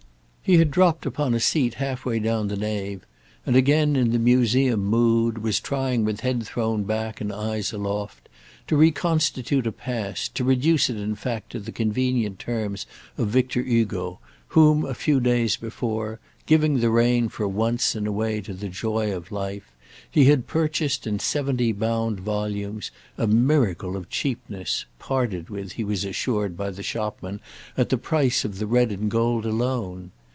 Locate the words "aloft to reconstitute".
7.71-9.65